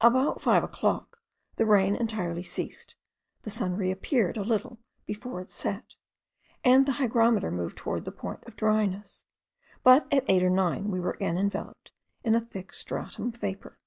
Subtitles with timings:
[0.00, 1.20] About five o'clock
[1.54, 2.96] the rain entirely ceased,
[3.42, 5.94] the sun reappeared a little before it set,
[6.64, 9.24] and the hygrometer moved towards the point of dryness;
[9.84, 11.92] but at eight or nine we were again enveloped
[12.24, 13.78] in a thick stratum of vapour.